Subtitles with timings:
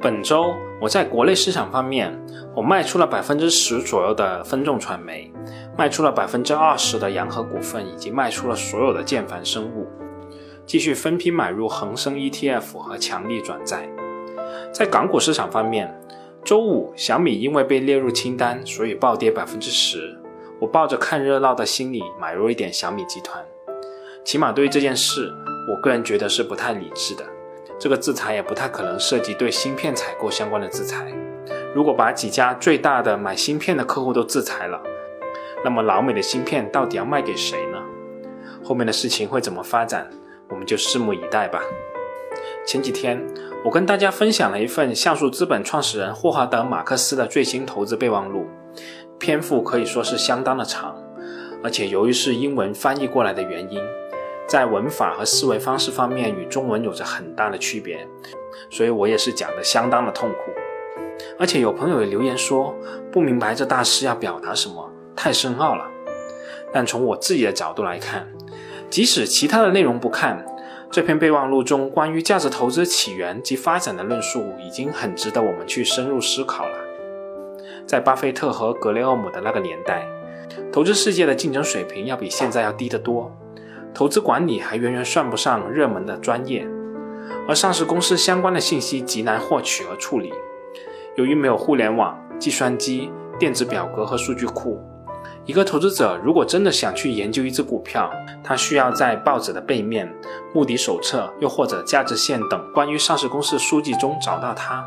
[0.00, 2.16] 本周我在国内市场方面，
[2.54, 5.32] 我卖出了百分之十左右的分众传媒，
[5.76, 9.88] 卖出了百分之二十的洋河股份，以及卖出了所有的建凡生物，
[10.64, 13.88] 继续分批买入恒生 ETF 和强力转债。
[14.72, 15.92] 在港股市场方面，
[16.44, 20.16] 周五小米因为被列入清单，所以暴跌百分之十。
[20.60, 23.44] 我抱着看热闹的心理买入一点小米集团，
[24.24, 25.32] 起码对于这件事，
[25.68, 27.24] 我个人觉得是不太理智的。
[27.78, 31.06] 这个制裁也不太可能涉及对芯片采购相关的制裁。
[31.74, 34.82] 如果把几家最大的买芯片的客户都制裁了，
[35.64, 37.78] 那么老美的芯片到底要卖给谁呢？
[38.64, 40.10] 后面的事情会怎么发展，
[40.48, 41.60] 我们就拭目以待吧。
[42.66, 43.24] 前几天，
[43.64, 48.46] 我跟大家分享了一份像素资本创始人霍华德·马克思的最新投资备忘录，
[49.18, 50.96] 篇幅可以说是相当的长，
[51.62, 53.80] 而且由于是英文翻译过来的原因。
[54.48, 58.08] 在文法和思维方式方面与中文有着很大的区别，
[58.70, 60.50] 所以我也是讲的相当的痛苦。
[61.38, 62.74] 而且有朋友也留言说
[63.12, 65.84] 不明白这大师要表达什么，太深奥了。
[66.72, 68.26] 但从我自己的角度来看，
[68.88, 70.42] 即使其他的内容不看，
[70.90, 76.74] 这篇备忘录中关于价值投资起源及发展的论述已经很值得我们去深入思考了。
[77.86, 80.08] 在巴菲特和格雷厄姆的那个年代，
[80.72, 83.30] 投资世界的竞争水平要比现在要低得多。
[83.98, 86.64] 投资管理还远远算不上热门的专业，
[87.48, 90.32] 而上市公司相关的信息极难获取和处理。
[91.16, 93.10] 由于没有互联网、计算机、
[93.40, 94.80] 电子表格和数据库，
[95.44, 98.08] 一个投资者如果真的想去研究一只股票，
[98.44, 100.08] 他需要在报纸的背面、
[100.54, 104.86] 目的手册又或者价值线等关于上市公司书籍中找到它。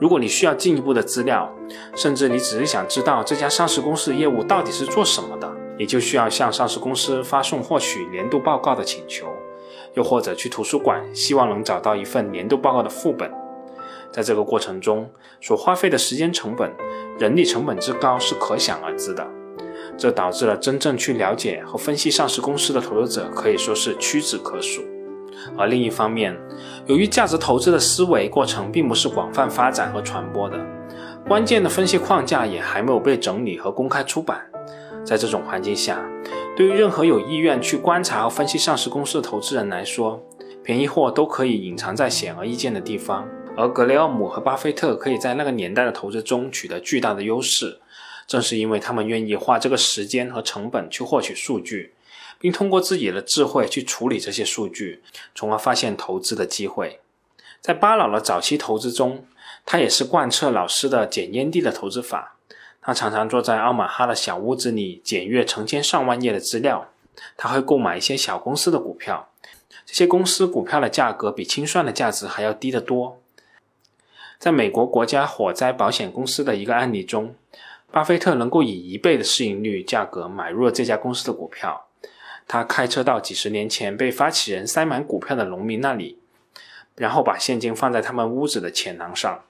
[0.00, 1.54] 如果你需要进一步的资料，
[1.94, 5.51] 甚至你只是想知道这家上市公司的业务到底是做什么的。
[5.78, 9.26] 也就需要向上市公司发送获取年度报告的请求，
[9.94, 13.30] 又或者去图书馆，希望能找到一份年度报告的副本。
[14.10, 15.10] 在这个过程中
[15.40, 16.70] 所花费的时间成本、
[17.18, 19.26] 人力成本之高是可想而知的。
[19.96, 24.82] 这导致了真正去了解和分析上市公司的投资者可以说是屈指可数。
[25.56, 26.38] 而另一方面，
[26.86, 30.58] 由于价值投资的思维过程并不是广泛发展和传播的，
[31.26, 34.40] 关键的分析框架也还没有被整理和公开出版。
[35.04, 36.04] 在这种环境下，
[36.56, 40.22] 对于任何有意愿去观察和分析上市公司的投资人来说，
[40.62, 43.28] 便宜货都可以隐藏在显而易见的地方。
[43.56, 47.80] 而格雷厄姆和巴菲特可以在那个年代的投资中取得巨大的优势，
[48.26, 51.92] 正是因为他们愿意花这个时间和成本去获取数据，
[52.38, 55.02] 并通过自己的智慧去处理这些数据，
[55.34, 57.00] 从而发现投资的机会。
[57.60, 59.26] 在巴老的早期投资中，
[59.66, 62.36] 他也是贯彻老师的捡烟蒂的投资法。
[62.82, 66.88] 他常常坐在奥马哈的小屋子里检阅成千上万页的资料。
[67.36, 69.28] 他会购买一些小公司的股票，
[69.86, 73.20] 这些公司股票的价格比清算的价值还要低得多。
[74.38, 77.36] 在美国国家火灾保险公司的一个案例中，
[77.92, 81.86] 巴菲特能够以一倍的市盈率价格买入了这家公司的股票。
[82.48, 86.18] 他开车到几十年前被发起人塞满股票的农民那里，
[86.96, 89.44] 然后把现金放在他们屋子的钱囊上。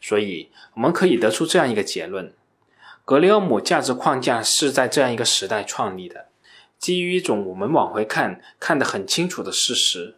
[0.00, 2.32] 所以，我们可以得出这样一个结论。
[3.06, 6.26] 格雷厄姆价值框架是在这样一个时代创立的，
[6.76, 10.16] 基于一种我们往回看看得很清楚的事实。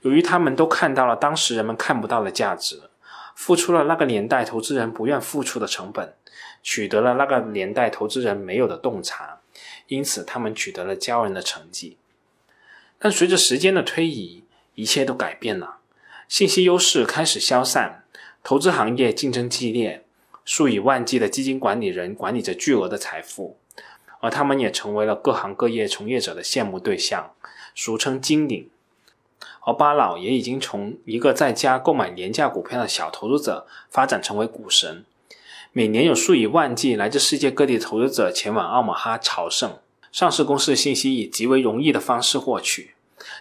[0.00, 2.84] 由于他们都看到了当时人们看不到的价值，
[3.34, 6.14] 付出了那个年代投资人不愿付出的成本，
[6.62, 9.40] 取得了那个年代投资人没有的洞察，
[9.88, 11.98] 因此他们取得了骄人的成绩。
[12.98, 14.44] 但随着时间的推移，
[14.76, 15.80] 一切都改变了，
[16.26, 18.04] 信息优势开始消散，
[18.42, 20.06] 投资行业竞争激烈。
[20.52, 23.56] 数以万计的基金管理人管理着巨额的财富，
[24.18, 27.30] 而他们也成为了各行各业从业者的羡慕对象，
[27.72, 28.68] 俗称金领。
[29.64, 35.04] 而巴老也已经从一个在家购买廉价股票的小投资者，发展成为股神。
[35.70, 39.78] 每年有数以万计来自世界各地投资者前往奥马哈朝圣。
[40.10, 42.94] 上市公司信息以极为容易的方式获取，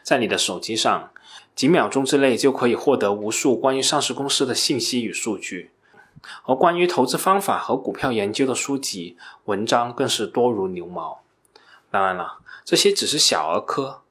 [0.04, 1.10] 在你的手机上，
[1.56, 5.72] 几秒钟之内就可以获得无数关于上市公司的信息与数据。
[6.46, 11.22] 而关于投资方法和股票研究的书籍、文章更是多如牛毛。
[11.92, 14.02] 当然了，这些只是小儿科。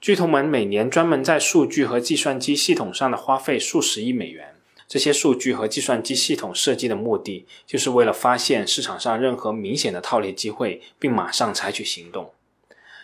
[0.00, 4.54] 巨头们每年专门在数据和计算机系统上的花费数十亿美元。
[4.86, 12.32] 这些数据和计算机系统设计的目的，就是为了发现市场上任何明显的套利机会，并马上采取行动。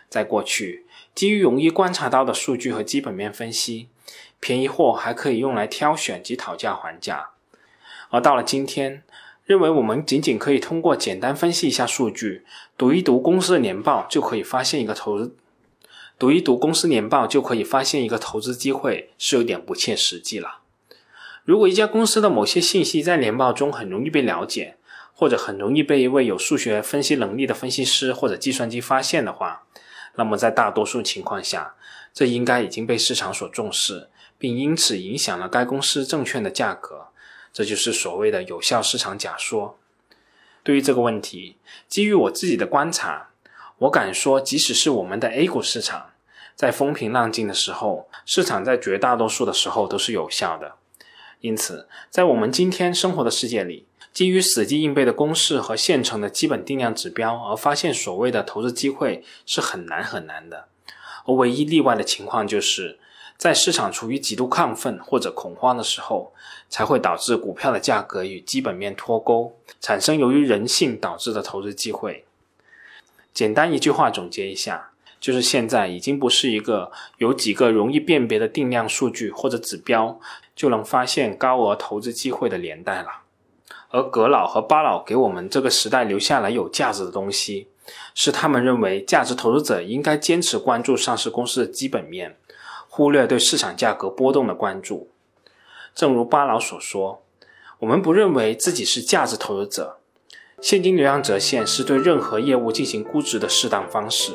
[0.09, 3.89] 在过去，基于容易观察到的数据和基本面分析，
[4.39, 7.31] 便宜货还可以用来挑选及讨价还价。
[8.13, 9.03] 而到了今天，
[9.47, 12.45] 认为我们仅仅可以通过简单分析一下数据，
[12.77, 15.35] 读一读公司的年报就可以发现一个投资，
[16.19, 20.59] 读一读公司年报就可以发现一个投资机会，是有点不切实际了。
[21.45, 24.77] 如果一家公司的某些信息在年报中很容易被了解，
[25.15, 29.63] 或者很容易被一位有数学分析能力的分析师或者计算机发现的话，
[30.17, 31.75] 那么在大多数情况下，
[32.13, 37.07] 这应该已经被市场所重视，并因此影响了该公司证券的价格。
[37.53, 39.79] 这就是所谓的有效市场假说。
[40.63, 41.57] 对于这个问题，
[41.89, 43.31] 基于我自己的观察，
[43.79, 46.11] 我敢说，即使是我们的 A 股市场，
[46.55, 50.77] 在风平浪静的时候，市场在绝大多数的时候都是有效的。
[51.41, 60.69] 因此，在我们今天生活的世界里，基于死记硬背的公式和现成的基本定量指标而发现所谓的投资机会是很难很难的。
[61.27, 63.01] 而唯一例外的情况就是，
[63.43, 66.33] 在市场处于极度亢奋或者恐慌的时候，
[66.69, 72.25] 才会导致股票的价格与基本面脱钩，产生由于人性导致的投资机会。
[73.35, 74.91] 简单一句话总结一下。
[75.19, 80.21] 就是现在已经不是一个有几个容易辨别的定量数据或者指标
[80.55, 83.09] 就能发现高额投资机会的年代了。
[83.91, 87.67] 而葛老和巴老给我们这个时代留下来有价值的东西，
[88.15, 92.37] 是他们认为价值投资者应该坚持关注上市公司的基本面，
[92.95, 95.09] 忽略对市场价格波动的关注。
[95.95, 97.23] 正如巴老所说，
[97.79, 99.97] 我们不认为自己是价值投资者，
[100.61, 104.35] 现金流量折现是对任何业务进行估值的适当方式。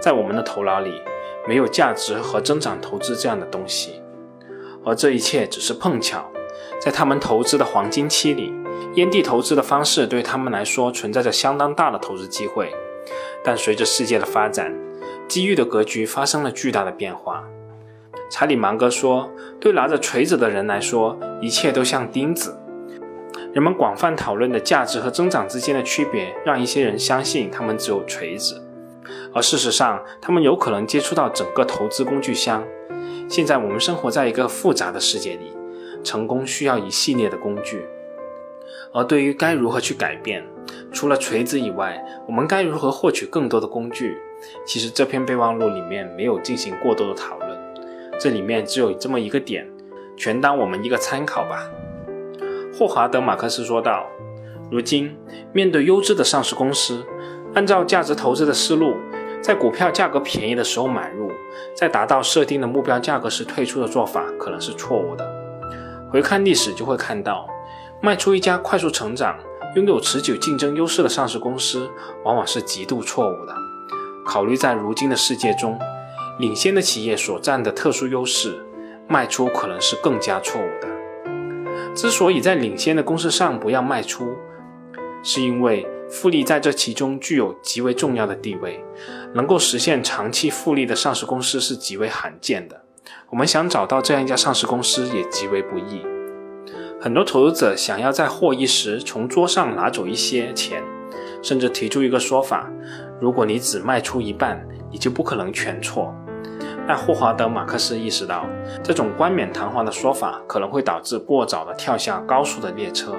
[0.00, 1.02] 在我们的头脑里，
[1.46, 4.00] 没有价值和增长投资这样的东西，
[4.86, 6.32] 而这一切只是碰巧。
[6.80, 8.54] 在他们投资的黄金期里，
[8.94, 12.72] 烟蒂投资的方式对他们来说存在着相当大的投资机会。
[13.44, 14.74] 但随着世界的发展，
[15.28, 17.44] 机遇的格局发生了巨大的变化。
[18.34, 19.30] 查理芒格说
[19.60, 22.58] ：“对拿着锤子的人来说，一切都像钉子。”
[23.52, 28.66] 人们广泛讨论的价值和增长之间的区别，让一些人相信他们只有锤子。
[29.34, 32.64] 而事实上，他们有可能接触到整个投资工具箱。
[33.28, 35.52] 现在我们生活在一个复杂的世界里，
[36.02, 37.84] 成功需要一系列的工具。
[38.94, 40.42] 而对于该如何去改变，
[40.90, 44.16] 除了锤子以外，我们该如何获取更多的工具？
[44.66, 47.51] 其实这篇备忘录里面没有进行过多的讨论，
[48.22, 49.68] 这里面只有这么一个点，
[50.16, 51.68] 全当我们一个参考吧。
[52.72, 54.06] 霍华德·马克思说道
[54.70, 55.16] ：“如今，
[55.52, 57.04] 面对优质的上市公司。”
[57.52, 58.94] 按照价值投资的思路，
[59.40, 61.32] 在股票价格便宜的时候买入，
[61.74, 65.28] 在达到设定的目标价格时退出的做法可能是错误的。
[66.08, 67.48] 回看历史就会看到，
[68.00, 69.36] 卖出一家快速成长、
[69.74, 71.90] 拥有持久竞争优势的上市公司，
[72.24, 73.52] 往往是极度错误的。
[74.24, 75.76] 考虑在如今的世界中，
[76.42, 78.66] 领先的企业所占的特殊优势，
[79.08, 80.88] 卖出可能是更加错误的。
[81.94, 84.34] 之所以在领先的公司上不要卖出，
[85.22, 85.86] 是因为。
[86.10, 88.84] 复利在这其中具有极为重要的地位，
[89.34, 92.82] 能够实现长期复利的上市公司是极为罕见的。
[93.30, 96.04] 我们想找到这样一家上市公司也极为不易。
[97.00, 100.84] 很多投资者想要在获益时从桌上拿走一些钱，
[101.40, 102.70] 甚至提出一个说法：
[103.18, 106.14] 如果你只卖出一半，你就不可能全错。
[106.94, 108.44] 但霍华德·马克思意识到，
[108.82, 113.14] 这种冠冕堂皇的说法可能会导致过早的跳下高速的列车。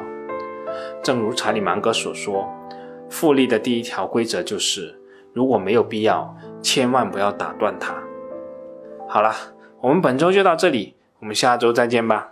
[1.02, 2.48] 正如查理·芒格所说。
[3.10, 4.96] 复利的第一条规则就是，
[5.34, 7.96] 如果没有必要，千万不要打断它。
[9.10, 9.34] 好了，
[9.82, 12.32] 我们本周就到这里，我们下周再见吧。